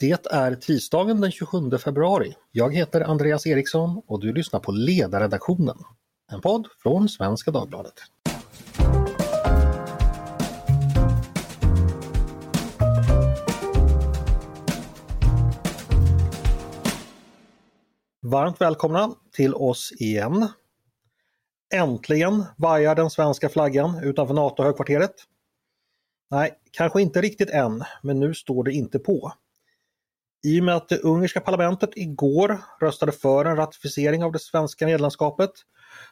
[0.00, 2.34] Det är tisdagen den 27 februari.
[2.50, 5.76] Jag heter Andreas Eriksson och du lyssnar på Ledarredaktionen.
[6.32, 7.94] En podd från Svenska Dagbladet.
[18.22, 20.48] Varmt välkomna till oss igen.
[21.74, 25.14] Äntligen vajar den svenska flaggan utanför NATO-högkvarteret.
[26.30, 29.32] Nej, kanske inte riktigt än, men nu står det inte på.
[30.44, 34.86] I och med att det ungerska parlamentet igår röstade för en ratificering av det svenska
[34.86, 35.50] medlemskapet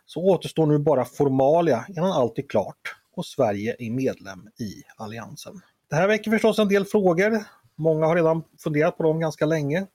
[0.06, 5.60] så återstår nu bara formalia innan allt är klart och Sverige är medlem i alliansen.
[5.90, 7.44] Det här väcker förstås en del frågor.
[7.74, 9.86] Många har redan funderat på dem ganska länge.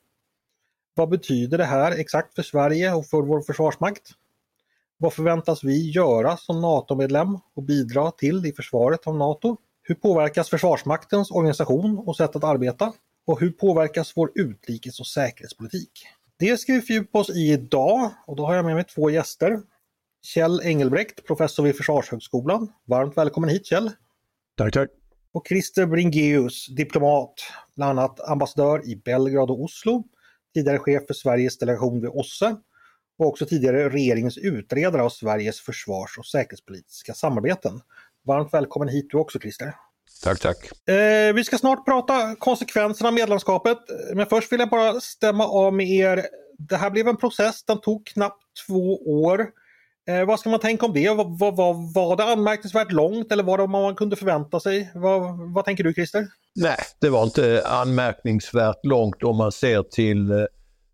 [0.94, 4.12] Vad betyder det här exakt för Sverige och för vår försvarsmakt?
[4.98, 9.58] Vad förväntas vi göra som NATO-medlem och bidra till i försvaret av NATO?
[9.84, 12.94] Hur påverkas Försvarsmaktens organisation och sätt att arbeta?
[13.32, 15.92] Och hur påverkas vår utrikes och säkerhetspolitik?
[16.40, 19.62] Det ska vi fördjupa oss i idag och då har jag med mig två gäster.
[20.26, 22.74] Kjell Engelbrekt, professor vid Försvarshögskolan.
[22.86, 23.92] Varmt välkommen hit Kjell!
[24.58, 24.90] Tack, tack!
[25.32, 27.34] Och Christer Bringeus, diplomat,
[27.76, 30.04] bland annat ambassadör i Belgrad och Oslo,
[30.54, 32.56] tidigare chef för Sveriges delegation vid OSSE
[33.18, 37.82] och också tidigare regeringens utredare av Sveriges försvars och säkerhetspolitiska samarbeten.
[38.26, 39.76] Varmt välkommen hit du också Christer!
[40.24, 40.58] Tack, tack!
[40.90, 43.78] Eh, vi ska snart prata konsekvenserna av medlemskapet,
[44.14, 46.26] men först vill jag bara stämma av med er.
[46.58, 49.48] Det här blev en process, den tog knappt två år.
[50.08, 51.10] Eh, vad ska man tänka om det?
[51.10, 54.92] Var, var, var det anmärkningsvärt långt eller var det vad man kunde förvänta sig?
[54.96, 56.28] Vad, vad tänker du Christer?
[56.56, 60.38] Nej, det var inte anmärkningsvärt långt om man ser till eh,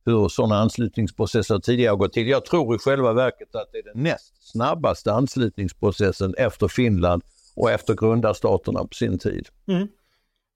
[0.05, 2.27] hur sådana anslutningsprocesser tidigare gått till.
[2.27, 7.23] Jag tror i själva verket att det är den näst snabbaste anslutningsprocessen efter Finland
[7.57, 9.47] och efter grundarstaterna på sin tid.
[9.67, 9.87] Mm.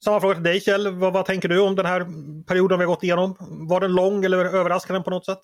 [0.03, 2.07] Samma fråga till dig Kjell, vad, vad, tänker du om den här
[2.43, 3.35] perioden vi har gått igenom?
[3.69, 5.39] Var den lång eller överraskande på något sätt?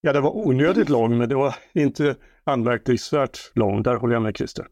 [0.00, 3.82] Ja, det var onödigt lång men det var inte anmärkningsvärt lång.
[3.82, 4.66] Där håller jag med Christer.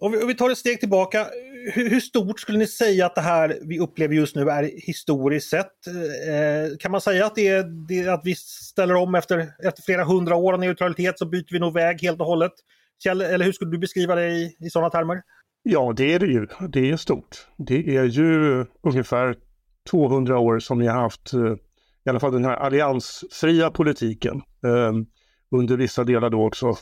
[0.00, 1.26] Om vi, om vi tar ett steg tillbaka,
[1.74, 5.50] hur, hur, stort skulle ni säga att det här vi upplever just nu är historiskt
[5.50, 5.86] sett?
[5.86, 10.04] Eh, kan man säga att, det är, det att vi ställer om efter, efter flera
[10.04, 12.52] hundra år av neutralitet så byter vi nog väg helt och hållet?
[13.04, 15.22] Kjell, eller hur skulle du beskriva det i, i sådana termer?
[15.62, 16.46] Ja, det är det ju.
[16.68, 17.46] Det är stort.
[17.56, 19.36] Det är ju ungefär
[19.90, 21.54] 200 år som ni har haft eh,
[22.06, 24.36] i alla fall den här alliansfria politiken.
[24.64, 24.92] Eh,
[25.50, 26.76] under vissa delar då också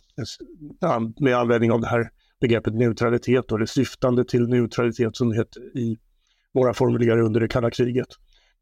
[1.21, 2.11] med användning av det här
[2.41, 5.99] begreppet neutralitet och det syftande till neutralitet som det heter i
[6.55, 8.09] våra formuleringar under det kalla kriget.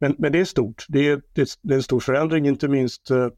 [0.00, 0.84] Men, men det är stort.
[0.88, 3.28] Det är, det är en stor förändring, inte minst eh,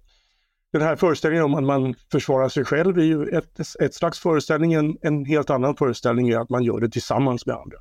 [0.78, 4.72] den här föreställningen om att man försvarar sig själv är ju ett, ett slags föreställning.
[4.72, 7.78] En, en helt annan föreställning är att man gör det tillsammans med andra.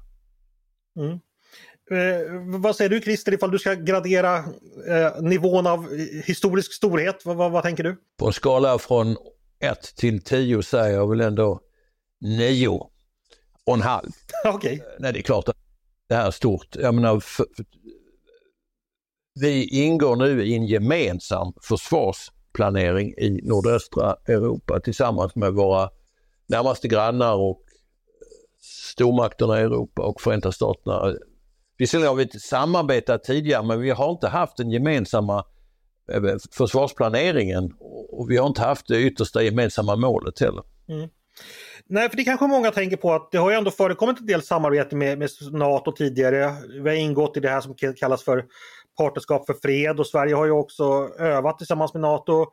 [0.97, 1.19] Mm.
[1.91, 7.25] Eh, vad säger du Christer ifall du ska gradera eh, nivån av historisk storhet?
[7.25, 7.97] Vad, vad, vad, tänker du?
[8.17, 9.17] På en skala från
[9.59, 11.59] 1 till 10 säger jag väl ändå
[12.21, 12.67] 9
[13.65, 14.09] och en halv.
[14.45, 14.81] Okej.
[14.81, 14.95] Okay.
[14.99, 15.57] Nej det är klart att
[16.07, 16.75] det här är stort.
[16.75, 17.65] Jag menar, för, för,
[19.39, 21.53] vi ingår nu i en gemensam
[22.55, 25.89] planering i nordöstra Europa tillsammans med våra
[26.47, 28.25] närmaste grannar och eh,
[28.93, 31.15] stormakterna i Europa och Förenta Staterna
[31.77, 35.45] Visserligen har vi inte samarbetat tidigare men vi har inte haft den gemensamma
[36.11, 36.21] eh,
[36.51, 37.73] försvarsplaneringen
[38.11, 40.63] och vi har inte haft det yttersta gemensamma målet heller.
[40.89, 41.09] Mm.
[41.87, 44.41] Nej, för det kanske många tänker på att det har ju ändå förekommit en del
[44.41, 46.55] samarbete med, med NATO tidigare.
[46.83, 48.45] Vi har ingått i det här som kallas för
[48.97, 50.83] Partnerskap för fred och Sverige har ju också
[51.19, 52.45] övat tillsammans med NATO.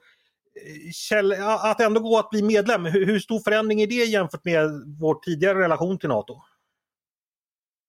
[0.92, 4.70] Kjell, att ändå gå att bli medlem, hur, stor förändring är det jämfört med
[5.00, 6.34] vår tidigare relation till NATO?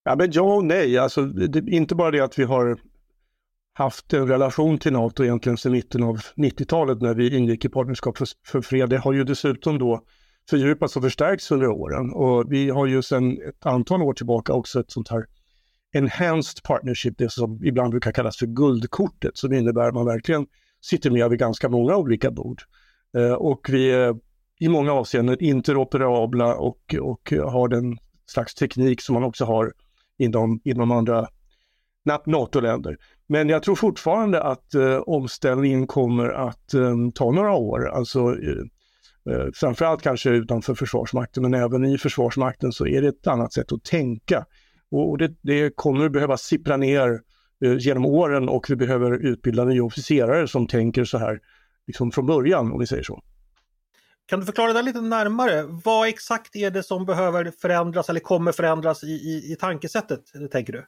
[0.03, 0.97] Ja, men ja och nej.
[0.97, 2.79] Alltså, det, inte bara det att vi har
[3.73, 8.17] haft en relation till NATO egentligen sedan mitten av 90-talet när vi ingick i Partnerskap
[8.17, 8.89] för, för fred.
[8.89, 10.03] Det har ju dessutom då
[10.49, 14.79] fördjupats och förstärkts under åren och vi har ju sedan ett antal år tillbaka också
[14.79, 15.25] ett sånt här
[15.93, 20.45] enhanced partnership, det som ibland brukar kallas för guldkortet, som innebär att man verkligen
[20.81, 22.61] sitter med vid ganska många olika bord.
[23.17, 24.15] Eh, och vi är
[24.59, 29.73] i många avseenden interoperabla och, och har den slags teknik som man också har
[30.17, 31.27] inom, inom andra
[32.25, 32.97] NATO-länder.
[33.27, 37.89] Men jag tror fortfarande att eh, omställningen kommer att eh, ta några år.
[37.89, 43.27] Alltså, eh, eh, framförallt kanske utanför Försvarsmakten men även i Försvarsmakten så är det ett
[43.27, 44.45] annat sätt att tänka.
[44.93, 47.21] Och, det, det, kommer behöva sippra ner
[47.65, 51.39] eh, genom åren och vi behöver utbilda nya officerare som tänker så här
[51.87, 53.23] liksom från början om vi säger så.
[54.25, 55.63] Kan du förklara det lite närmare?
[55.83, 60.73] Vad exakt är det som behöver förändras eller kommer förändras i, i, i tankesättet, tänker
[60.73, 60.85] du?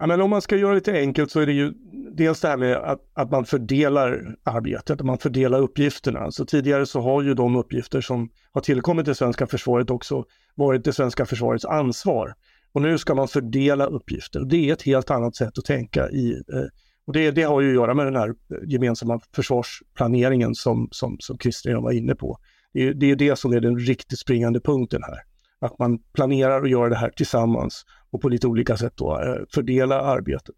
[0.00, 1.72] Ja, men om man ska göra det lite enkelt så är det ju
[2.12, 6.20] dels det här med att, att man fördelar arbetet, att man fördelar uppgifterna.
[6.20, 10.24] Alltså tidigare så har ju de uppgifter som har tillkommit det svenska försvaret också
[10.54, 12.34] varit det svenska försvarets ansvar.
[12.76, 14.44] Och nu ska man fördela uppgifter.
[14.44, 16.60] Det är ett helt annat sätt att tänka i eh,
[17.06, 18.34] och det, det, har ju att göra med den här eh,
[18.66, 22.38] gemensamma försvarsplaneringen som, som, som Christian var inne på.
[22.72, 25.18] Det är, det är det som är den riktigt springande punkten här.
[25.58, 29.42] Att man planerar och gör det här tillsammans och på lite olika sätt då eh,
[29.54, 30.54] fördela arbetet.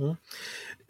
[0.00, 0.16] Mm.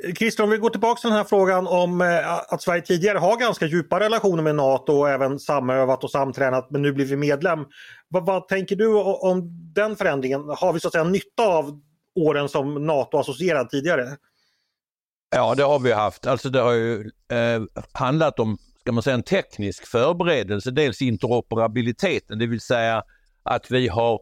[0.04, 3.18] Eh, Christer, om vi går tillbaka till den här frågan om eh, att Sverige tidigare
[3.18, 7.16] har ganska djupa relationer med NATO och även samövat och samtränat men nu blir vi
[7.16, 7.64] medlem.
[8.08, 9.42] Vad, vad tänker du om
[9.74, 10.40] den förändringen?
[10.48, 11.80] Har vi så att säga nytta av
[12.14, 14.16] åren som NATO-associerad tidigare?
[15.30, 16.26] Ja, det har vi haft.
[16.26, 17.62] Alltså det har ju eh,
[17.92, 20.70] handlat om ska man säga, en teknisk förberedelse.
[20.70, 23.02] Dels interoperabiliteten, det vill säga
[23.42, 24.20] att vi har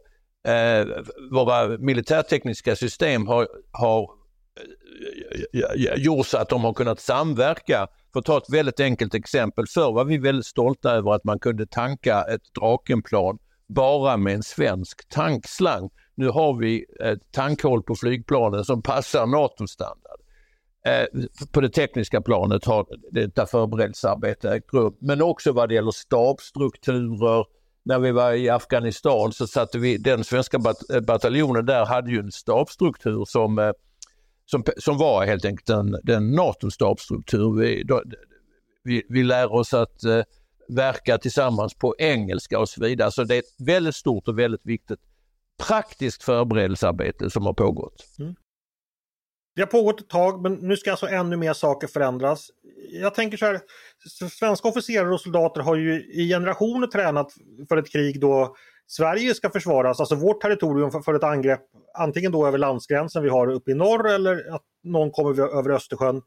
[0.48, 0.86] eh,
[1.31, 4.10] våra militärtekniska system har, har
[4.61, 7.89] Eh, eh, eh, gjort så att de har kunnat samverka.
[8.12, 9.65] För att ta ett väldigt enkelt exempel.
[9.67, 14.43] Förr var vi väldigt stolta över att man kunde tanka ett Drakenplan bara med en
[14.43, 15.91] svensk tankslang.
[16.15, 20.21] Nu har vi ett tankhål på flygplanen som passar NATO-standard.
[20.87, 21.06] Eh,
[21.53, 24.97] på det tekniska planet har detta förberedelsearbete ägt rum.
[25.01, 27.45] Men också vad det gäller stabsstrukturer.
[27.87, 32.19] När vi var i Afghanistan så satte vi, den svenska bat bataljonen där hade ju
[32.19, 33.71] en stabsstruktur som, eh,
[34.46, 37.61] som, som var helt enkelt den, den NATO-stabsstruktur.
[37.61, 37.85] Vi,
[38.85, 40.23] vi, vi lär oss att eh,
[40.69, 43.11] verka tillsammans på engelska och så vidare.
[43.11, 45.00] Så det är ett väldigt stort och väldigt viktigt
[45.62, 48.05] praktiskt förberedelsearbete som har pågått.
[48.19, 48.35] Mm.
[49.55, 52.50] Det har pågått ett tag men nu ska alltså ännu mer saker förändras.
[52.91, 53.61] Jag tänker så här,
[54.31, 57.32] svenska officerare och soldater har ju i generationer tränat
[57.69, 58.56] för ett krig då
[58.87, 61.61] Sverige ska försvaras, alltså vårt territorium för, för ett angrepp
[61.94, 66.23] antingen då över landsgränsen vi har uppe i norr eller att någon kommer över Östersjön.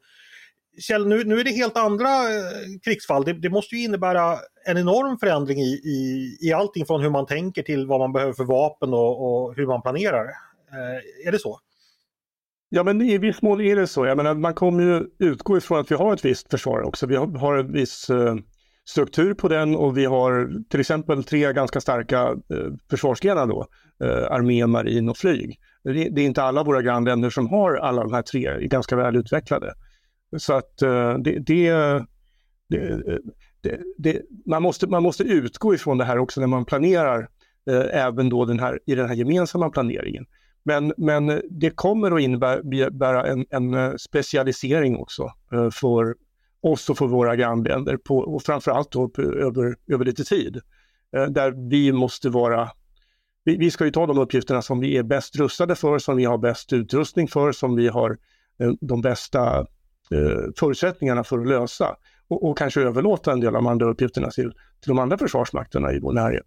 [0.80, 3.24] Kjell, nu, nu är det helt andra eh, krigsfall.
[3.24, 4.36] Det, det, måste ju innebära
[4.66, 8.32] en enorm förändring i, i, i allting från hur man tänker till vad man behöver
[8.32, 10.24] för vapen och, och hur man planerar.
[10.24, 11.60] Eh, är det så?
[12.68, 14.06] Ja, men i viss mån är det så.
[14.06, 17.06] Jag menar, man kommer ju utgå ifrån att vi har ett visst försvar också.
[17.06, 18.34] Vi har, har en viss eh,
[18.88, 23.66] struktur på den och vi har till exempel tre ganska starka eh, försvarsgrenar då.
[24.04, 25.58] Eh, armé, marin och flyg.
[25.84, 29.16] Det, det, är inte alla våra grannländer som har alla de här tre, ganska väl
[29.16, 29.74] utvecklade.
[30.36, 31.72] Så att eh, det, det,
[33.98, 37.28] det, man, måste, man måste utgå ifrån det här också när man planerar
[37.70, 40.26] eh, även då den här, i den här gemensamma planeringen.
[40.62, 46.14] Men, men det kommer att innebära en, en eh, specialisering också eh, för
[46.60, 50.60] oss och för våra grannländer på, och framförallt då över, över lite tid.
[51.16, 52.70] Eh, där vi måste vara
[53.48, 56.24] vi, vi, ska ju ta de uppgifterna som vi är bäst rustade för, som vi
[56.24, 58.10] har bäst utrustning för, som vi har
[58.60, 59.58] eh, de bästa
[60.10, 61.96] eh, förutsättningarna för att lösa
[62.28, 65.92] och, och kanske överlåta en del av de andra uppgifterna till, till de andra försvarsmakterna
[65.92, 66.46] i vår närhet.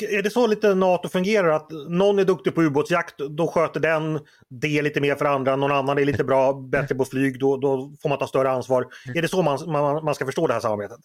[0.00, 1.48] Är det så lite NATO fungerar?
[1.48, 5.56] Att någon är duktig på ubåtsjakt, då sköter den det lite mer för andra.
[5.56, 8.86] Någon annan är lite bra, bättre på flyg, då, då får man ta större ansvar.
[9.14, 11.00] Är det så man, man, man ska förstå det här samarbetet?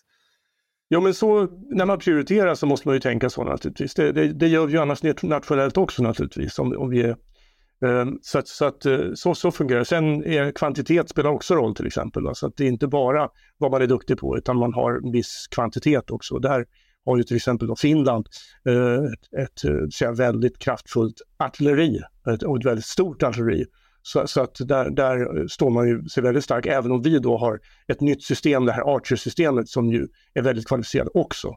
[0.94, 3.94] Jo men så när man prioriterar så måste man ju tänka så naturligtvis.
[3.94, 6.60] Det, det, det gör vi ju annars nationellt också naturligtvis.
[6.60, 7.10] Om, om vi är,
[7.86, 9.86] eh, så, att, så, att, eh, så, så fungerar det.
[9.86, 12.24] Sen är kvantitet spelar också roll till exempel.
[12.34, 15.12] Så att det är inte bara vad man är duktig på utan man har en
[15.12, 16.40] viss kvantitet också.
[16.40, 16.66] Där,
[17.06, 18.28] har ju till exempel då Finland
[18.66, 22.00] eh, ett, ett, ett väldigt kraftfullt artilleri
[22.34, 23.66] ett, och ett väldigt stort artilleri.
[24.04, 27.38] Så, så, att där, där står man ju sig väldigt stark, även om vi då
[27.38, 31.56] har ett nytt system, det här Archer-systemet som ju är väldigt kvalificerat också.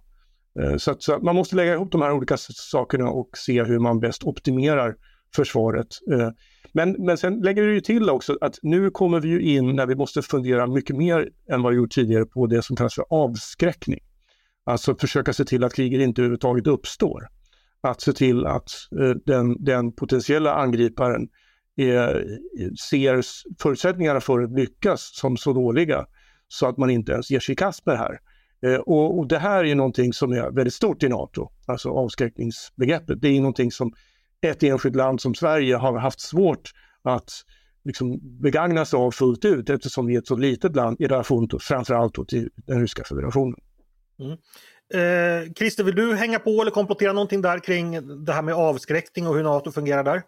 [0.61, 3.79] Eh, så, att, så man måste lägga ihop de här olika sakerna och se hur
[3.79, 4.95] man bäst optimerar
[5.35, 5.87] försvaret.
[6.13, 6.31] Eh,
[6.73, 9.87] men, men sen lägger vi ju till också att nu kommer vi ju in när
[9.87, 13.05] vi måste fundera mycket mer än vad vi gjort tidigare på det som kallas för
[13.11, 14.01] avskräckning.
[14.65, 17.29] Alltså försöka se till att kriget inte överhuvudtaget uppstår.
[17.81, 18.71] Att se till att
[19.01, 21.29] eh, den, den potentiella angriparen
[21.77, 22.39] är,
[22.89, 23.23] ser
[23.63, 26.07] förutsättningarna för att lyckas som så dåliga
[26.49, 28.21] så att man inte ens ger sig i kast med det här.
[28.65, 33.21] Eh, och, och, det här är någonting som är väldigt stort i NATO, alltså avskräckningsbegreppet.
[33.21, 33.93] Det är någonting som
[34.41, 37.31] ett enskilt land som Sverige har haft svårt att
[37.85, 41.49] liksom begagna sig av fullt ut eftersom vi är ett så litet land i relation
[41.49, 43.61] till, framförallt till den ryska federationen.
[44.19, 44.39] Mm.
[44.95, 49.27] Eh, Christer, vill du hänga på eller komplettera någonting där kring det här med avskräckning
[49.27, 50.23] och hur NATO fungerar där?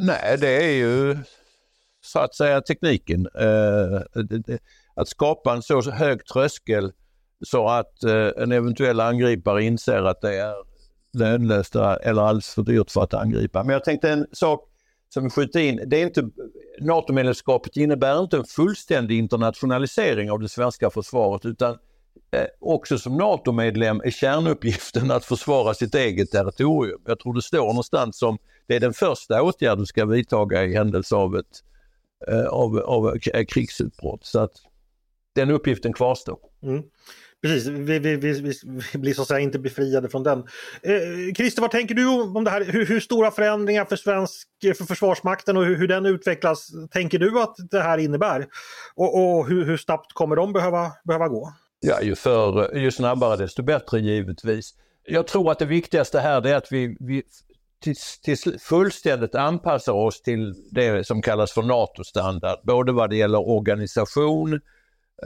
[0.00, 1.16] Nej, det är ju
[2.00, 3.28] så att säga tekniken.
[3.34, 4.00] Eh,
[4.94, 6.92] att skapa en så hög tröskel
[7.46, 10.54] så att eh, en eventuell angripare inser att det är
[11.12, 13.64] lönlöst eller alldeles för dyrt för att angripa.
[13.64, 14.68] Men jag tänkte en sak
[15.08, 16.28] som vi skjuter in, det är inte,
[16.80, 21.76] NATO-medlemskapet innebär inte en fullständig internationalisering av det svenska försvaret utan
[22.30, 27.00] Eh, också som NATO-medlem är kärnuppgiften att försvara sitt eget territorium.
[27.06, 30.74] Jag tror det står någonstans som det är den första åtgärden du ska vidtaga i
[30.74, 31.62] händelse av ett
[32.28, 33.18] eh, av, av
[33.48, 34.26] krigsutbrott.
[34.26, 34.52] Så att
[35.34, 36.38] den uppgiften kvarstår.
[36.62, 36.82] Mm.
[37.42, 38.32] Precis, vi, vi, vi,
[38.92, 40.38] vi, blir så att säga inte befriade från den.
[40.82, 42.64] Eh, Christer, vad tänker du om det här?
[42.64, 47.40] Hur, hur, stora förändringar för, svensk, för Försvarsmakten och hur, hur den utvecklas tänker du
[47.40, 48.46] att det här innebär?
[48.94, 51.52] Och, och hur, hur, snabbt kommer de behöva, behöva gå?
[51.80, 54.74] Ja, ju, för, ju snabbare desto bättre givetvis.
[55.04, 57.22] Jag tror att det viktigaste här är att vi, vi
[57.80, 62.58] till, till fullständigt anpassar oss till det som kallas för NATO-standard.
[62.62, 64.60] Både vad det gäller organisation,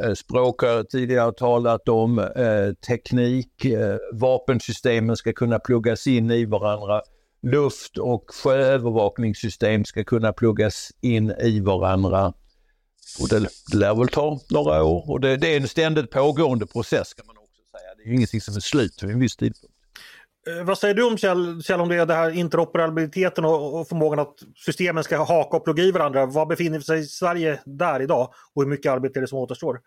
[0.02, 6.30] eh, språk har jag tidigare talat om, eh, teknik, eh, vapensystemen ska kunna pluggas in
[6.30, 7.02] i varandra.
[7.42, 12.32] Luft och sjöövervakningssystem ska kunna pluggas in i varandra.
[13.20, 17.14] Och det lär väl ta några år och det, det är en ständigt pågående process
[17.14, 17.94] kan man också säga.
[17.96, 19.76] Det är ingenting som är slut vid en viss tidpunkt.
[20.48, 24.18] Eh, vad säger du om Kjell, Kjell om det, det här interoperabiliteten och, och förmågan
[24.18, 26.26] att systemen ska haka och plugga i varandra?
[26.26, 29.80] Var befinner sig Sverige där idag och hur mycket arbete är det som återstår?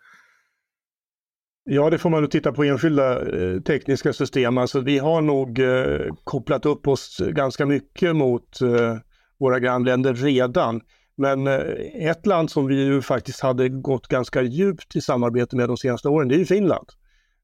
[1.68, 4.58] Ja, det får man nog titta på enskilda eh, tekniska system.
[4.58, 8.96] Alltså, vi har nog eh, kopplat upp oss ganska mycket mot eh,
[9.38, 10.80] våra grannländer redan.
[11.16, 15.68] Men eh, ett land som vi ju faktiskt hade gått ganska djupt i samarbete med
[15.68, 16.86] de senaste åren, det är ju Finland.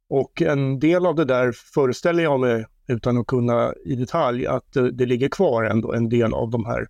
[0.08, 4.76] Och en del av det där föreställer jag mig utan att kunna i detalj att
[4.76, 6.86] eh, det, ligger kvar ändå en del av de här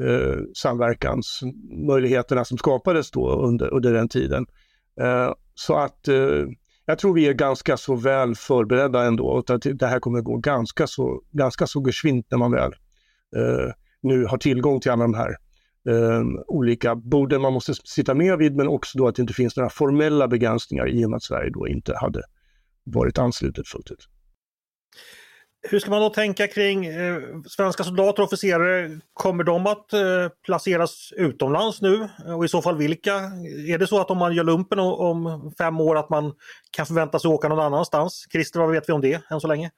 [0.00, 4.46] eh, samverkansmöjligheterna som skapades då under, under den tiden.
[5.00, 6.44] Eh, så att eh,
[6.86, 10.36] jag tror vi är ganska så väl förberedda ändå och att det här kommer gå
[10.36, 12.72] ganska så, ganska så geschwint när man väl
[13.36, 13.72] eh,
[14.02, 15.36] nu har tillgång till alla de här
[15.88, 19.56] eh, olika borden man måste sitta med vid men också då att det inte finns
[19.56, 22.22] några formella begränsningar i och med att Sverige då inte hade
[22.84, 24.08] varit anslutet fullt ut.
[25.62, 29.00] Hur ska man då tänka kring eh, svenska soldater och officerare?
[29.12, 32.08] Kommer de att eh, placeras utomlands nu?
[32.36, 33.14] Och i så fall vilka?
[33.68, 36.32] Är det så att om man gör lumpen om fem år att man
[36.70, 38.26] kan förvänta sig åka någon annanstans?
[38.32, 39.70] Christer, vad vet vi om det än så länge?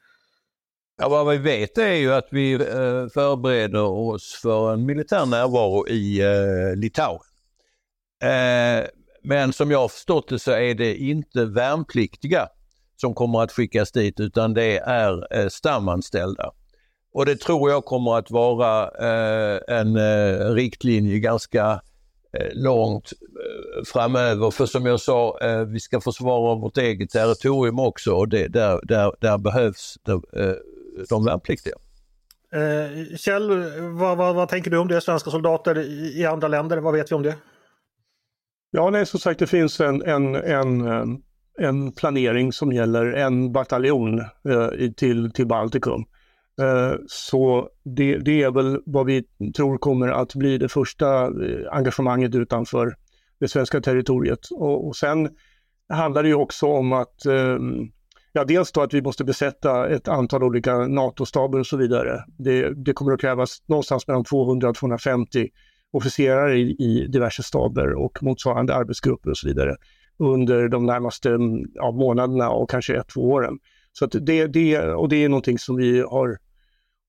[1.03, 5.89] Ja, vad vi vet är ju att vi eh, förbereder oss för en militär närvaro
[5.89, 7.21] i eh, Litauen.
[8.23, 8.87] Eh,
[9.23, 12.49] men som jag har förstått det så är det inte värnpliktiga
[12.97, 16.51] som kommer att skickas dit utan det är eh, stamanställda.
[17.13, 21.81] Och det tror jag kommer att vara eh, en eh, riktlinje ganska
[22.39, 24.51] eh, långt eh, framöver.
[24.51, 28.81] För som jag sa, eh, vi ska försvara vårt eget territorium också och det, där,
[28.83, 30.21] där, där behövs det,
[31.09, 31.75] de värnpliktiga.
[33.17, 33.49] Kjell,
[33.99, 35.01] vad, vad, vad, tänker du om det?
[35.01, 37.37] Svenska soldater i, i andra länder, vad vet vi om det?
[38.71, 41.23] Ja, nej, som sagt det finns en, en, en
[41.61, 46.05] en planering som gäller en bataljon eh, till, till Baltikum.
[46.61, 49.25] Eh, så det, det, är väl vad vi
[49.57, 52.95] tror kommer att bli det första eh, engagemanget utanför
[53.41, 54.49] det svenska territoriet.
[54.51, 55.29] Och, och sen
[55.89, 57.59] handlar det ju också om att eh,
[58.33, 62.25] Ja, dels då att vi måste besätta ett antal olika NATO-staber och så vidare.
[62.39, 65.49] Det, det, kommer att krävas någonstans mellan 200 och 250
[65.93, 69.77] officerare i, i diverse staber och motsvarande arbetsgrupper och så vidare
[70.19, 71.39] under de närmaste
[71.75, 73.59] ja, månaderna och kanske ett, två åren.
[73.93, 76.39] Så att det, det, och det är någonting som vi har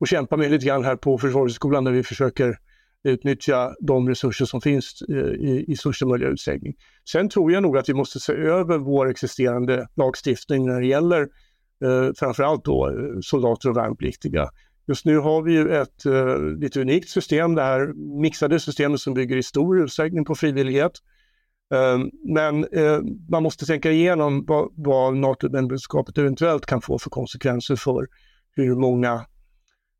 [0.02, 2.58] att kämpa med lite grann här på Försvarshögskolan när vi försöker
[3.04, 6.74] utnyttja de resurser som finns eh, i, i största möjliga utsträckning.
[7.12, 11.22] Sen tror jag nog att vi måste se över vår existerande lagstiftning när det gäller
[11.84, 14.50] eh, framförallt då eh, soldater och värnpliktiga.
[14.88, 19.14] Just nu har vi ju ett eh, lite unikt system, det här mixade systemet som
[19.14, 20.92] bygger i stor utsträckning på frivillighet.
[21.74, 22.00] Eh,
[22.34, 28.08] men eh, man måste tänka igenom vad, vad NATO-medlemskapet eventuellt kan få för konsekvenser för
[28.56, 29.26] hur många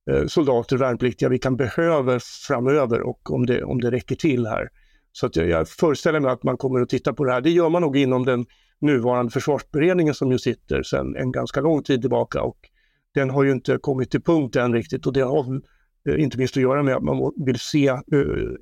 [0.10, 4.48] Eh, soldater och värnpliktiga vi kan behöva framöver och om det, om det räcker till
[4.48, 4.70] här.
[5.12, 7.42] Så att jag, jag föreställer mig att man kommer att titta på det här.
[7.42, 8.46] Det gör man nog inom den
[8.80, 12.58] nuvarande försvarsberedningen som ju sitter sedan en ganska lång tid tillbaka och
[13.14, 15.62] den har ju inte kommit till punkt än riktigt och det har
[16.10, 18.56] eh, inte minst att göra med att man vill se uh,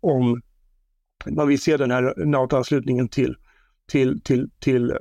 [0.00, 0.42] om
[1.26, 3.36] man vill se den här NATO-anslutningen till,
[3.88, 4.92] till, till, till,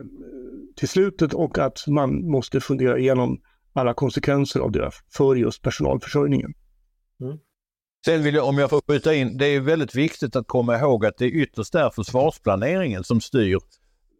[0.76, 3.40] till slutet och att man måste fundera igenom
[3.74, 6.54] alla konsekvenser av det för just personalförsörjningen.
[7.22, 7.38] Mm.
[8.06, 11.06] Sen vill jag, om jag får skjuta in, det är väldigt viktigt att komma ihåg
[11.06, 13.58] att det är ytterst är försvarsplaneringen som styr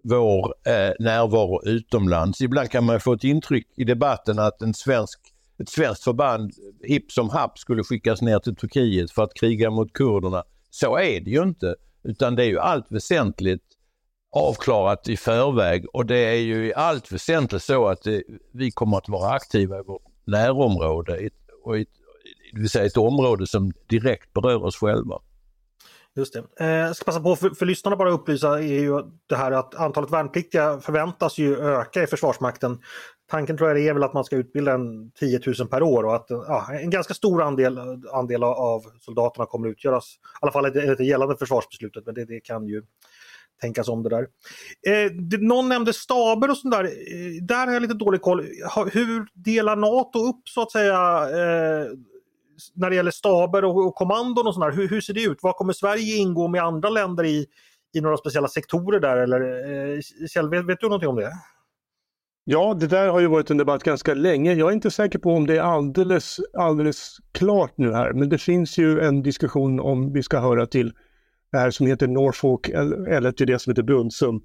[0.04, 2.42] vår eh, närvaro utomlands.
[2.42, 5.20] Ibland kan man få ett intryck i debatten att en svensk
[5.60, 6.52] ett svenskt förband
[6.84, 10.44] hipp som happ skulle skickas ner till Turkiet för att kriga mot kurderna.
[10.70, 11.76] Så är det ju inte.
[12.04, 13.64] Utan det är ju allt väsentligt
[14.32, 18.98] avklarat i förväg och det är ju i allt väsentligt så att det, vi kommer
[18.98, 21.30] att vara aktiva i vårt närområde
[21.64, 21.86] och i,
[22.54, 25.20] det vill säga ett område som direkt berör oss själva.
[26.16, 26.66] Just det.
[26.66, 29.76] Eh, jag ska passa på för, för lyssnarna bara upplysa är ju det här att
[29.76, 32.80] antalet värnpliktiga förväntas ju öka i Försvarsmakten.
[33.32, 36.16] Tanken tror jag är väl att man ska utbilda en 10 000 per år och
[36.16, 37.80] att ja, en ganska stor andel,
[38.14, 42.26] andel av soldaterna kommer att utgöras, i alla fall enligt det gällande försvarsbeslutet, men det,
[42.26, 42.84] det kan ju
[43.62, 44.28] tänkas om det där.
[44.88, 46.84] Eh, det, någon nämnde staber och sånt där.
[46.84, 48.46] Eh, där har jag lite dålig koll.
[48.76, 50.96] Ha, hur delar NATO upp så att säga
[51.30, 51.88] eh,
[52.74, 55.40] när det gäller staber och, och kommandon och sånt hur, hur, ser det ut?
[55.42, 57.46] Vad kommer Sverige ingå med andra länder i,
[57.94, 59.18] i några speciella sektorer där?
[59.18, 60.00] Eller, eh,
[60.34, 61.32] Kjell, vet, vet, du någonting om det?
[62.44, 64.54] Ja, det där har ju varit en debatt ganska länge.
[64.54, 68.38] Jag är inte säker på om det är alldeles, alldeles klart nu här, men det
[68.38, 70.94] finns ju en diskussion om vi ska höra till
[71.52, 74.42] det här som heter Norfolk eller till det som heter Brunnsum.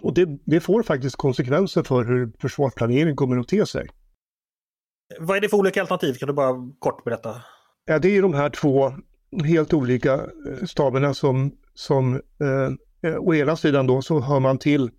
[0.00, 3.88] Och det, det får faktiskt konsekvenser för hur försvarsplanering kommer att te sig.
[5.18, 6.14] Vad är det för olika alternativ?
[6.14, 7.42] Kan du bara kort berätta?
[7.84, 8.92] Ja, det är de här två
[9.44, 14.90] helt olika eh, staberna som, som eh, å ena sidan då så hör man till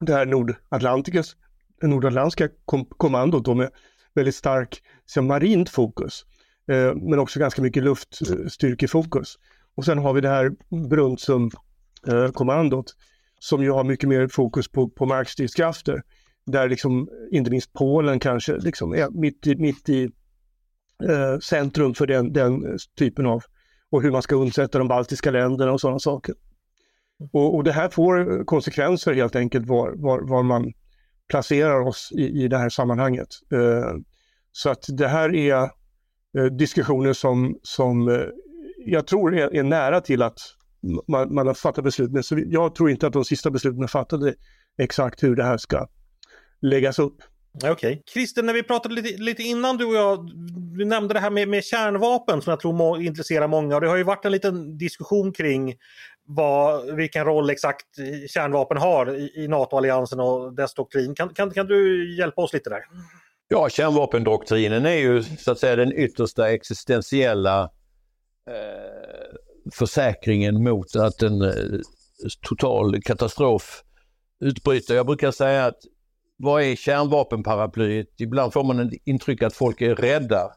[0.00, 1.36] det här Nordatlantikas,
[1.82, 3.70] Nordatlantiska kom, kommandot då med
[4.14, 6.24] väldigt stark så marint fokus.
[6.70, 9.38] Eh, men också ganska mycket luftstyrkefokus.
[9.76, 10.50] Och sen har vi det här
[10.88, 12.94] Brunnsum-kommandot eh,
[13.38, 16.02] som ju har mycket mer fokus på, på markstridskrafter
[16.46, 20.04] där liksom inte minst Polen kanske liksom är mitt i, mitt i
[21.08, 23.42] eh, centrum för den, den typen av
[23.90, 26.34] och hur man ska undsätta de baltiska länderna och sådana saker.
[27.32, 30.72] Och, och, det här får konsekvenser helt enkelt var, var, var man
[31.28, 33.28] placerar oss i, i det här sammanhanget.
[33.52, 33.92] Eh,
[34.52, 35.62] så att det här är
[36.38, 38.26] eh, diskussioner som, som eh,
[38.86, 40.38] jag tror är, är, nära till att
[41.08, 42.12] man, man har fattat beslut.
[42.12, 44.34] Men så jag tror inte att de sista besluten är fattade
[44.78, 45.88] exakt hur det här ska
[46.60, 47.16] läggas upp.
[47.56, 47.70] Okej.
[47.72, 47.98] Okay.
[48.12, 50.30] Christer, när vi pratade lite, lite, innan du och jag,
[50.78, 53.88] du nämnde det här med, med kärnvapen som jag tror må, intresserar många och det
[53.88, 55.74] har ju varit en liten diskussion kring
[56.24, 57.86] vad, vilken roll exakt
[58.28, 61.14] kärnvapen har i, i NATO-alliansen och dess doktrin.
[61.14, 62.80] Kan, kan, kan du hjälpa oss lite där?
[63.48, 67.70] Ja, kärnvapendoktrinen är ju så att säga den yttersta existentiella
[69.72, 71.52] försäkringen mot att en eh,
[72.48, 73.82] total katastrof
[74.40, 74.94] utbryter.
[74.94, 75.78] Jag brukar säga att
[76.36, 78.20] vad är kärnvapenparaplyet?
[78.20, 80.50] Ibland får man ett intryck att folk är rädda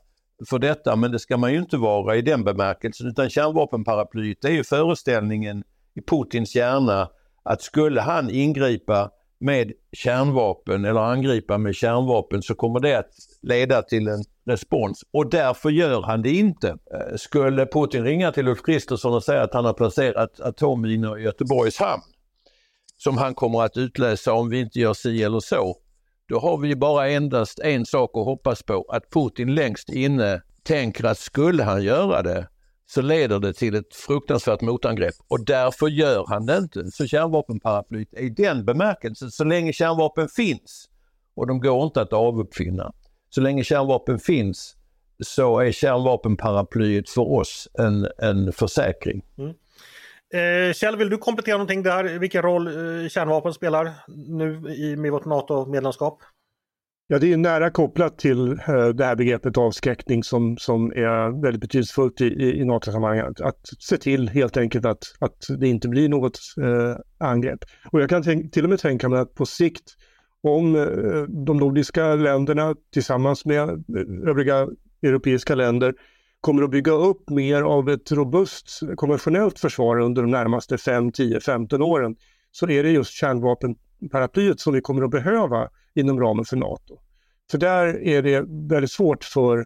[0.49, 4.49] för detta men det ska man ju inte vara i den bemärkelsen utan kärnvapenparaplyet är
[4.49, 5.63] ju föreställningen
[5.95, 7.10] i Putins hjärna
[7.43, 13.82] att skulle han ingripa med kärnvapen eller angripa med kärnvapen så kommer det att leda
[13.82, 16.67] till en respons och därför gör han det inte.
[16.69, 21.23] Eh, skulle Putin ringa till Ulf Kristersson och säga att han har placerat atomminor i
[21.23, 22.04] Göteborgs hamn
[22.97, 25.75] som han kommer att utlösa om vi inte gör si eller så.
[26.28, 31.06] Då har vi bara endast en sak att hoppas på, att Putin längst inne tänker
[31.06, 32.47] att skulle han göra det
[32.91, 36.91] så leder det till ett fruktansvärt motangrepp och därför gör han det inte.
[36.91, 40.89] Så kärnvapenparaplyet är i den bemärkelsen, så länge kärnvapen finns
[41.36, 42.93] och de går inte att avuppfinna.
[43.30, 44.75] Så länge kärnvapen finns
[45.23, 49.25] så är kärnvapenparaplyet för oss en, en försäkring.
[49.38, 49.54] Mm.
[50.34, 52.19] Eh, Kjell, vill du komplettera någonting där?
[52.19, 53.91] Vilken roll eh, kärnvapen spelar
[54.28, 56.19] nu i, med vårt NATO-medlemskap?
[57.12, 61.62] Ja, det är nära kopplat till eh, det här begreppet avskräckning som, som är väldigt
[61.62, 63.19] betydelsefullt i, i, i NATO-sammanhang.
[63.19, 67.60] Att, att, se till helt enkelt att, att det inte blir något eh, angrepp.
[67.91, 69.84] Och jag kan tänk, till och med tänka mig att på sikt
[70.43, 74.67] om eh, de nordiska länderna tillsammans med eh, övriga
[75.02, 75.93] europeiska länder
[76.41, 81.39] kommer att bygga upp mer av ett robust konventionellt försvar under de närmaste 5, 10,
[81.39, 82.15] 15 åren
[82.52, 83.76] så är det just kärnvapen
[84.12, 86.99] paraplyet som vi kommer att behöva inom ramen för NATO.
[87.51, 89.57] För där är det väldigt svårt för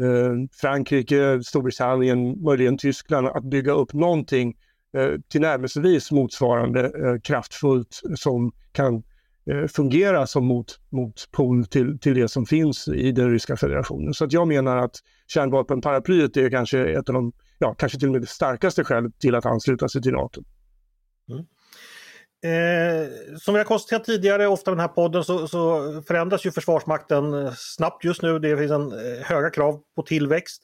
[0.00, 4.56] eh, Frankrike, Storbritannien, möjligen Tyskland att bygga upp någonting
[4.96, 9.02] eh, tillnärmelsevis motsvarande eh, kraftfullt som kan
[9.50, 14.14] eh, fungera som mot, motpol till, till det som finns i den ryska federationen.
[14.14, 18.12] Så att jag menar att kärnvapenparaplyet är kanske ett av de, ja, kanske till och
[18.12, 20.42] med det starkaste skälet till att ansluta sig till NATO.
[21.30, 21.44] Mm.
[22.44, 26.50] Eh, som vi har konstaterat tidigare, ofta i den här podden, så, så, förändras ju
[26.50, 28.38] Försvarsmakten eh, snabbt just nu.
[28.38, 30.62] Det finns en eh, höga krav på tillväxt.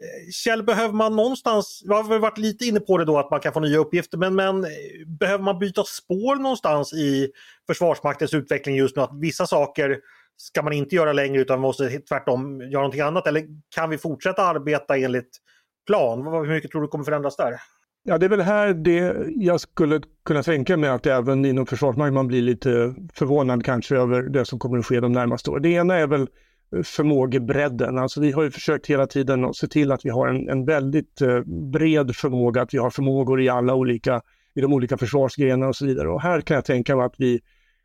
[0.00, 3.40] Eh, Kjell, behöver man någonstans, vi har varit lite inne på det då att man
[3.40, 4.70] kan få nya uppgifter, men, men eh,
[5.06, 7.32] behöver man byta spår någonstans i
[7.66, 9.02] Försvarsmaktens utveckling just nu?
[9.02, 9.98] Att vissa saker
[10.36, 13.26] ska man inte göra längre utan måste tvärtom göra någonting annat?
[13.26, 15.38] Eller kan vi fortsätta arbeta enligt
[15.86, 16.26] plan?
[16.26, 17.60] Hur mycket tror du kommer förändras där?
[18.02, 22.14] Ja, det är väl här det jag skulle kunna tänka mig att även inom Försvarsmakten
[22.14, 25.62] man blir lite förvånad kanske över det som kommer att ske de närmaste åren.
[25.62, 26.28] Det ena är väl
[26.76, 27.98] eh, förmågebredden.
[27.98, 30.64] Alltså vi har ju försökt hela tiden att se till att vi har en, en
[30.64, 31.40] väldigt eh,
[31.72, 34.20] bred förmåga, att vi har förmågor i alla olika,
[34.54, 36.08] i de olika försvarsgrenarna och så vidare.
[36.08, 37.40] Och här kan jag tänka mig att vi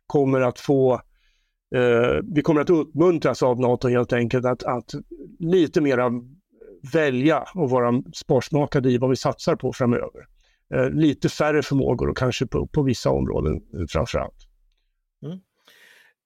[0.06, 0.94] kommer att få,
[1.74, 4.94] eh, vi kommer att uppmuntras av NATO helt enkelt att, att
[5.38, 6.10] lite mera
[6.92, 10.26] välja och vara sparsmakade i vad vi satsar på framöver.
[10.74, 14.48] Eh, lite färre förmågor och kanske på, på vissa områden eh, framförallt.
[15.24, 15.38] Mm.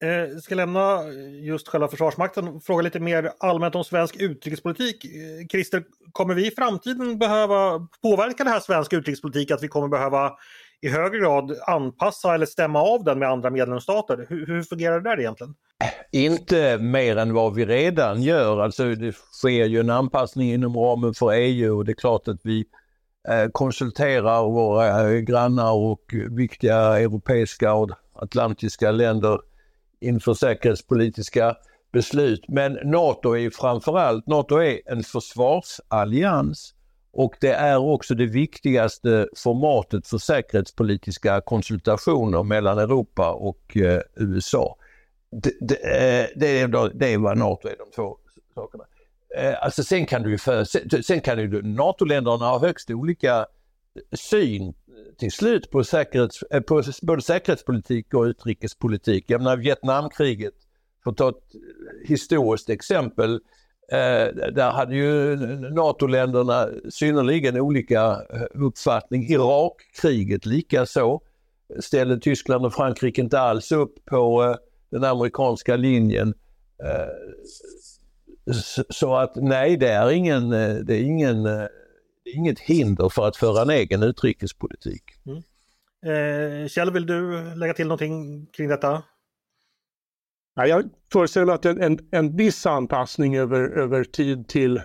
[0.03, 1.03] Eh, ska lämna
[1.43, 5.05] just själva Försvarsmakten och fråga lite mer allmänt om svensk utrikespolitik.
[5.05, 9.89] Eh, Christer, kommer vi i framtiden behöva påverka det här svenska utrikespolitik att vi kommer
[9.89, 10.33] behöva
[10.83, 14.27] i högre grad anpassa eller stämma av den med andra medlemsstater?
[14.29, 15.55] Hur, hur fungerar det där egentligen?
[16.13, 18.61] Inte mer än vad vi redan gör.
[18.61, 22.41] Alltså det sker ju en anpassning inom ramen för EU och det är klart att
[22.43, 22.65] vi
[23.29, 29.41] eh, konsulterar våra eh, grannar och viktiga europeiska och atlantiska länder
[30.01, 31.57] inför säkerhetspolitiska
[31.93, 32.45] beslut.
[32.49, 36.75] Men NATO är ju framförallt, NATO är en försvarsallians
[37.13, 44.77] och det är också det viktigaste formatet för säkerhetspolitiska konsultationer mellan Europa och eh, USA.
[45.31, 48.17] Det, det, eh, det, är, det är vad NATO är, de två
[48.55, 48.85] sakerna.
[49.37, 53.47] Eh, alltså sen kan du ju för, sen, sen kan du, NATO-länderna ha högst olika
[54.13, 54.75] syn
[55.19, 59.25] till slut på, säkerhets, eh, på både säkerhetspolitik och utrikespolitik.
[59.27, 60.55] Jag menar Vietnamkriget,
[61.05, 61.55] för att ta ett
[62.09, 63.41] historiskt exempel,
[63.93, 65.37] Eh, där hade ju
[65.75, 69.23] NATO-länderna synnerligen olika eh, uppfattning.
[69.23, 71.21] Irakkriget likaså
[71.79, 74.57] ställde Tyskland och Frankrike inte alls upp på eh,
[74.91, 76.35] den amerikanska linjen.
[76.85, 77.09] Eh,
[78.91, 81.43] så att nej, det är ingen, eh, det är ingen
[82.25, 85.03] det är inget hinder för att föra en egen utrikespolitik.
[85.27, 85.43] Mm.
[86.07, 89.03] Eh, Kjell, vill du lägga till någonting kring detta?
[90.67, 94.81] Jag föreställer mig att en, en, en viss anpassning över, över tid till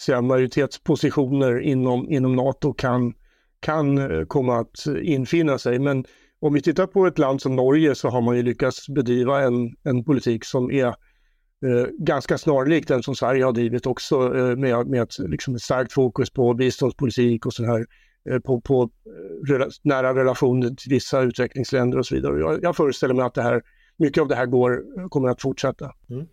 [0.00, 3.14] säga, majoritetspositioner inom, inom NATO kan,
[3.60, 5.78] kan eh, komma att infinna sig.
[5.78, 6.04] Men
[6.40, 9.76] om vi tittar på ett land som Norge så har man ju lyckats bedriva en,
[9.82, 14.86] en politik som är eh, ganska snarlik den som Sverige har drivit också eh, med,
[14.86, 17.86] med ett, liksom ett starkt fokus på biståndspolitik och så här
[18.30, 22.40] eh, på, på eh, rela nära relationer till vissa utvecklingsländer och så vidare.
[22.40, 23.62] Jag, jag föreställer mig att det här,
[24.00, 25.92] mycket av det här går, kommer att fortsätta.
[26.10, 26.26] Mm.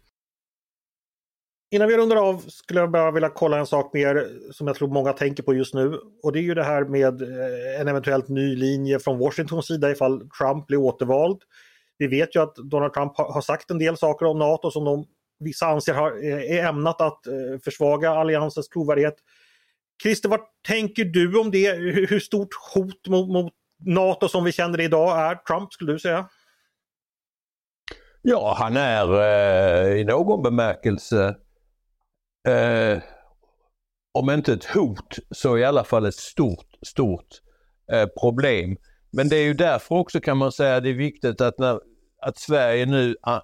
[1.72, 4.88] Innan vi rundar av skulle jag bara vilja kolla en sak mer som jag tror
[4.88, 6.00] många tänker på just nu.
[6.24, 9.92] Och det är ju det här med eh, en eventuellt ny linje från Washingtons sida
[9.92, 11.42] ifall Trump blir återvald.
[11.98, 15.06] Vi vet ju att Donald Trump har sagt en del saker om NATO som de
[15.40, 19.16] vissa anser har, eh, är ämnat att eh, försvaga alliansens trovärdighet.
[20.04, 21.72] Christer, vad tänker du om det?
[22.10, 23.54] Hur stort hot mot, mot
[23.86, 26.30] NATO som vi känner det idag är Trump, skulle du säga?
[28.30, 31.36] Ja, han är eh, i någon bemärkelse,
[32.48, 33.00] eh,
[34.14, 37.28] om inte ett hot, så i alla fall ett stort, stort
[37.92, 38.78] eh, problem.
[39.12, 41.80] Men det är ju därför också kan man säga det är viktigt att, när,
[42.22, 43.42] att Sverige nu ah,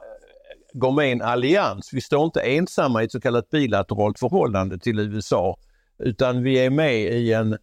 [0.74, 1.90] går med i en allians.
[1.94, 5.58] Vi står inte ensamma i ett så kallat bilateralt förhållande till USA
[6.00, 7.58] utan vi är med i en,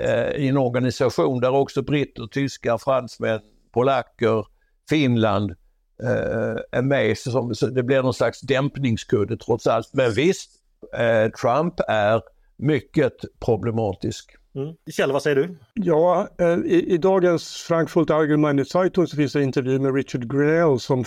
[0.00, 3.40] eh, i en organisation där också britter, tyskar, fransmän,
[3.72, 4.46] polacker,
[4.88, 5.54] Finland
[6.02, 7.18] eh, är med.
[7.18, 9.90] Så, så det blir någon slags dämpningskudde trots allt.
[9.92, 10.50] Men visst,
[10.98, 12.22] eh, Trump är
[12.56, 13.12] mycket
[13.44, 14.36] problematisk.
[14.54, 14.74] Mm.
[14.90, 15.58] Kjell, vad säger du?
[15.74, 20.32] Ja, eh, i, i, dagens Frankfurt Allgemeine Zeitung så finns det en intervju med Richard
[20.32, 21.04] Grenell som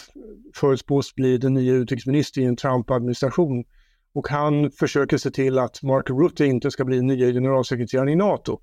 [0.55, 3.63] förutspås bli den nya utrikesministern i en Trump-administration.
[4.13, 8.59] Och han försöker se till att Mark Rutte inte ska bli nya generalsekreteraren i NATO.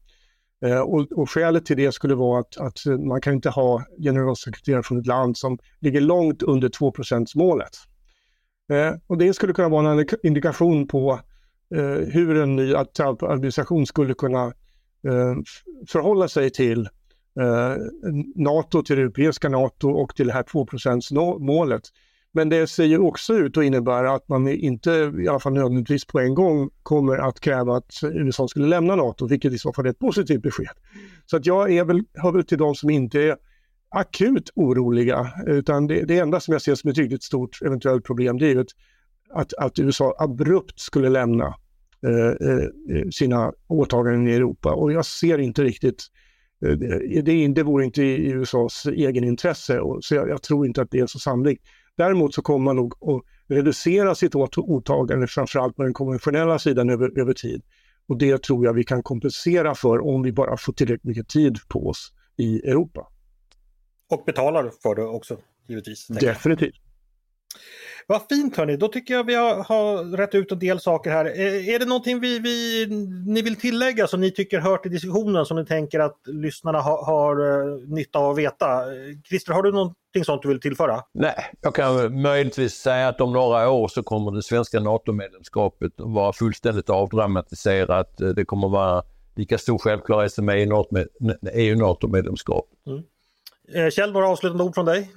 [0.63, 4.83] Eh, och, och skälet till det skulle vara att, att man kan inte ha generalsekreterare
[4.83, 7.77] från ett land som ligger långt under 2% målet.
[8.73, 11.21] Eh, och det skulle kunna vara en indikation på
[11.75, 14.53] eh, hur en ny administration skulle kunna
[15.09, 15.37] Eh,
[15.89, 16.89] förhålla sig till
[17.41, 17.77] eh,
[18.35, 21.83] NATO, till det europeiska NATO och till det här 2% målet.
[22.35, 26.05] Men det ser ju också ut att innebära att man inte, i alla fall nödvändigtvis
[26.05, 29.87] på en gång, kommer att kräva att USA skulle lämna NATO, vilket i så fall
[29.87, 30.77] är ett positivt besked.
[31.27, 33.37] Så att jag är väl, hör väl till de som inte är
[33.89, 38.39] akut oroliga, utan det, det enda som jag ser som ett riktigt stort eventuellt problem,
[38.39, 38.65] det är ju
[39.35, 41.55] att, att USA abrupt skulle lämna
[42.07, 44.73] eh, eh, sina åtaganden i Europa.
[44.73, 46.03] Och jag ser inte riktigt,
[46.65, 46.73] eh,
[47.23, 50.91] det, det vore inte i USAs egen intresse, och, så jag, jag, tror inte att
[50.91, 51.65] det är så sannolikt.
[52.03, 57.21] Däremot så kommer man nog att reducera sitt åtagande framförallt på den konventionella sidan över,
[57.21, 57.63] över tid.
[58.09, 61.59] Och det tror jag vi kan kompensera för om vi bara får tillräckligt mycket tid
[61.69, 63.07] på oss i Europa.
[64.11, 65.37] Och betalar för det också
[65.69, 66.07] givetvis.
[66.07, 66.75] Definitivt.
[68.07, 71.25] Vad fint hörni, då tycker jag vi har, har rätt ut en del saker här.
[71.25, 72.87] Är, är det någonting vi, vi,
[73.27, 77.05] ni vill tillägga som ni tycker hör till diskussionen som ni tänker att lyssnarna har,
[77.05, 78.81] har uh, nytta av att veta?
[79.29, 81.01] Christer, har du någonting sånt du vill tillföra?
[81.15, 86.11] Nej, jag kan möjligtvis säga att om några år så kommer det svenska NATO-medlemskapet att
[86.11, 88.19] vara fullständigt avdramatiserat.
[88.37, 89.03] Det kommer att vara
[89.37, 92.65] lika stor självklarhet som EU-NATO-medlemskap.
[92.87, 93.03] Mm.
[93.75, 95.11] Eh, Kjell, några avslutande ord från dig?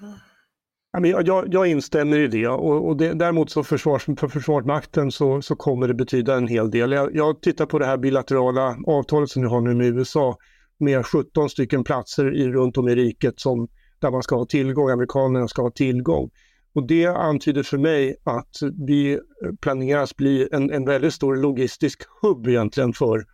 [1.03, 5.55] Jag, jag instämmer i det och, och det, däremot så försvars, för Försvarsmakten så, så
[5.55, 6.91] kommer det betyda en hel del.
[6.91, 10.37] Jag, jag tittar på det här bilaterala avtalet som vi har nu med USA
[10.79, 13.67] med 17 stycken platser i, runt om i riket som,
[13.99, 16.29] där man ska ha tillgång, amerikanerna ska ha tillgång.
[16.73, 18.55] Och det antyder för mig att
[18.87, 19.19] vi
[19.61, 23.25] planeras bli en, en väldigt stor logistisk hubb egentligen för,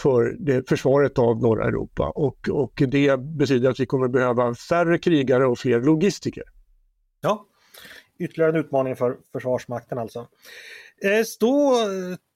[0.00, 4.98] för det försvaret av norra Europa och, och det betyder att vi kommer behöva färre
[4.98, 6.44] krigare och fler logistiker.
[7.22, 7.46] Ja,
[8.18, 10.28] ytterligare en utmaning för Försvarsmakten alltså.
[11.02, 11.74] Eh, då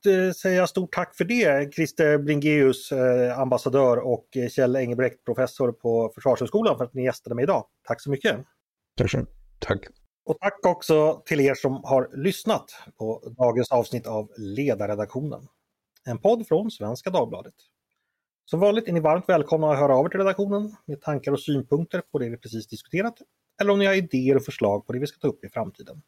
[0.06, 5.72] eh, säger jag stort tack för det, Christer Bringeus, eh, ambassadör och Kjell Engelbrekt, professor
[5.72, 7.66] på Försvarshögskolan för att ni gästade mig idag.
[7.84, 8.36] Tack så mycket!
[8.96, 9.26] Tack så
[9.58, 9.86] Tack!
[10.24, 12.64] Och tack också till er som har lyssnat
[12.98, 15.48] på dagens avsnitt av Ledarredaktionen.
[16.04, 17.54] En podd från Svenska Dagbladet.
[18.44, 21.40] Som vanligt är ni varmt välkomna att höra av er till redaktionen med tankar och
[21.40, 23.14] synpunkter på det vi precis diskuterat
[23.60, 26.02] eller om ni har idéer och förslag på det vi ska ta upp i framtiden.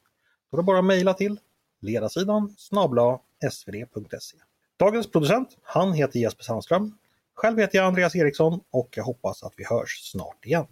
[0.50, 1.40] Då är det bara att mejla till
[1.80, 4.38] ledarsidan snabla svd.se.
[4.76, 6.98] Dagens producent, han heter Jesper Sandström.
[7.34, 10.66] Själv heter jag Andreas Eriksson och jag hoppas att vi hörs snart igen.